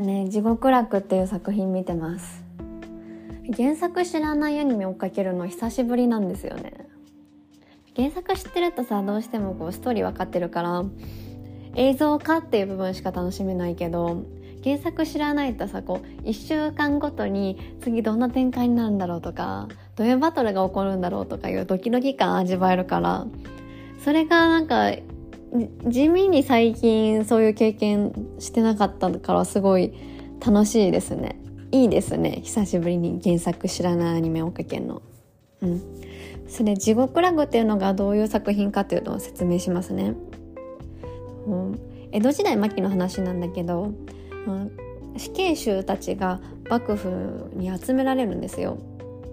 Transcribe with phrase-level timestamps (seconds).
[0.00, 2.44] ね「地獄楽」っていう作品見てます。
[3.56, 6.72] 原作知らないアニメ追っかけるの久しぶりなんですよね。
[7.96, 10.84] 原作知ってるとさどうしてもこうストーリー分かってるから
[11.74, 14.22] 映像化っていう部分しか楽しめないけど
[14.62, 23.26] 原作知らないとさこう1週間ごとに次どんな展開になるんだろうとかどういうバトルが起こるんだろうとかいうドキドキ感味わえるから
[24.04, 24.92] それがなんか
[25.86, 29.92] 地味に最近そういう経験してなかったからすごい
[30.44, 31.36] 楽しいですね。
[31.72, 32.40] いいですね。
[32.42, 35.02] 久しぶりに原作知らないアニメをかけるの。
[35.62, 35.82] うん。
[36.50, 40.14] それ「地獄ラグ」っていうのがどういう作品かっていうのを説明しますね、
[41.46, 41.80] うん、
[42.10, 43.92] 江戸時代末期の話なんだけど、
[44.46, 44.72] うん、
[45.16, 48.78] 死刑囚たちが幕府に集められるんですよ。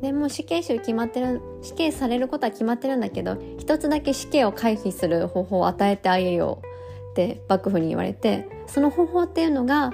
[0.00, 9.92] でも死刑囚決まってる死刑されることは決まってるんだけど一つだけ死刑を回避する方法を与えてあげようって幕府に言われてその方法っていうのが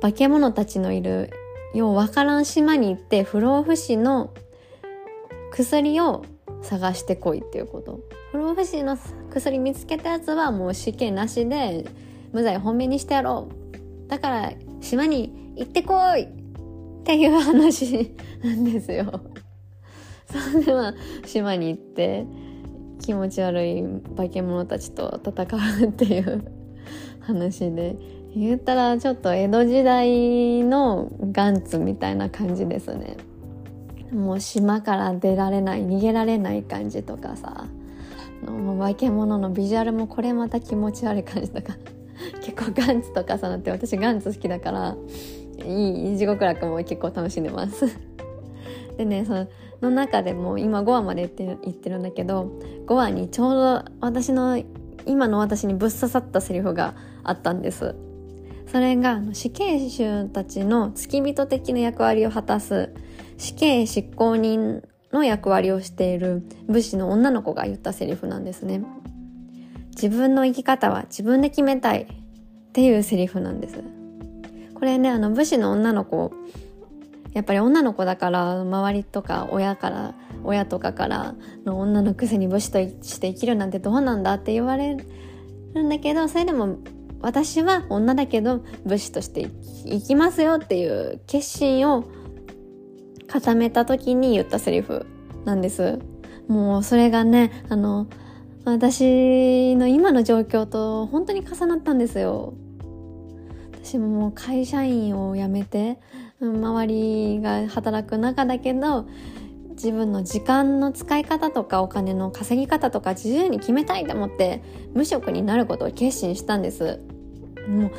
[0.00, 1.30] 化け物たちのいる
[1.74, 4.32] ようわからん島に行って不老不死の
[5.52, 6.24] 薬を
[6.62, 8.00] 探してこいっていうこと。
[8.32, 8.98] 不老不死の
[9.30, 11.86] 薬見つけたやつはもう死刑なしで
[12.32, 14.08] 無罪本命にしてやろう。
[14.08, 16.28] だから島に行ってこい
[17.06, 19.20] っていう話なんですよ。
[20.28, 20.92] それでは
[21.24, 22.26] 島に行って
[23.00, 23.84] 気持ち悪い
[24.16, 26.44] 化け物たちと戦うっていう
[27.20, 27.96] 話で
[28.34, 33.16] 言ったらちょっと江戸時代のガンツみたいな感じですね。
[34.10, 37.66] もう島から出られない逃げられない感じとかさ
[38.44, 41.76] もう化け物のビジュアルもこれまた気持ち悪い感じとか
[42.40, 44.96] 結構ガンツとかさなって私ガンツ好きだから
[45.64, 47.86] いい地獄楽も結構楽しんでます。
[48.96, 49.46] でねそ
[49.82, 52.50] の中でも今5話まで言って言ってるんだけど
[52.86, 54.62] 5話にちょうど私の
[55.04, 57.94] 今の私にぶっ刺さったセリフがあったんです。
[58.66, 62.92] それが死刑囚たちの付き人的な役割を果たす
[63.38, 68.82] 死刑執行人の役割をしている武士の女の子が言ったセリフなんですね。
[69.90, 72.06] 自分の生き方は自分で決めたいっ
[72.72, 73.82] ていうセリフなんです。
[74.78, 76.32] これねあの武士の女の子
[77.32, 80.14] やっぱり女の子だから周りとか親から
[80.44, 84.96] 親とかからの女のくせに武士として生きるなんてどうなんだって言われ
[85.74, 86.78] るんだけどそれでも
[87.20, 89.50] 私は女だけど武士として
[89.86, 92.04] 生きますよっていう決心を
[93.26, 95.06] 固めた時に言ったセリフ
[95.44, 95.98] なんです。
[96.48, 98.06] もうそれがねあの
[98.64, 102.54] 私の今の状況と本当に重なったんですよ。
[103.86, 106.00] 私ももう会社員を辞めて
[106.40, 109.06] 周りが働く中だけど
[109.70, 114.60] 自分の時間の使い方とかお金の稼ぎ方とか自由に決めたいと思って
[114.92, 116.98] 無職になることを決心したんです。
[117.68, 117.92] もう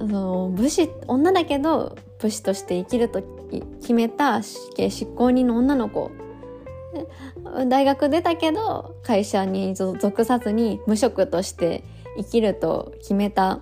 [0.00, 3.22] あの武士女だけど武士として生きると
[3.80, 6.10] 決めた死刑執行人の女の子。
[7.68, 11.84] 大学出たけど会社に属さずに無職として
[12.16, 13.60] 生きると決めた。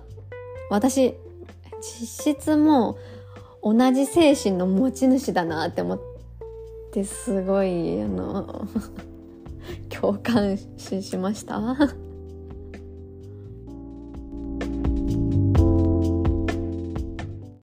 [0.71, 1.13] 私
[1.81, 2.97] 実質も
[3.63, 6.01] 同じ精神の持ち主だなって思っ
[6.91, 8.67] てすごいあの
[9.89, 11.61] 共感しました。